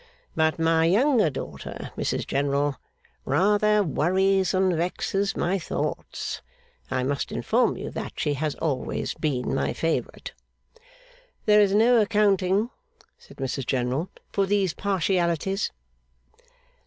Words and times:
But 0.35 0.57
my 0.57 0.85
younger 0.85 1.29
daughter, 1.29 1.91
Mrs 1.95 2.25
General, 2.25 2.77
rather 3.23 3.83
worries 3.83 4.51
and 4.51 4.73
vexes 4.75 5.37
my 5.37 5.59
thoughts. 5.59 6.41
I 6.89 7.03
must 7.03 7.31
inform 7.31 7.77
you 7.77 7.91
that 7.91 8.13
she 8.17 8.33
has 8.33 8.55
always 8.55 9.13
been 9.13 9.53
my 9.53 9.73
favourite.' 9.73 10.33
'There 11.45 11.61
is 11.61 11.75
no 11.75 12.01
accounting,' 12.01 12.71
said 13.19 13.37
Mrs 13.37 13.67
General, 13.67 14.09
'for 14.31 14.47
these 14.47 14.73
partialities. 14.73 15.69